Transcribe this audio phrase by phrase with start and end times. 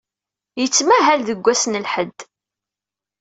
[0.61, 2.17] Yettmahal deg wass n lḥedd.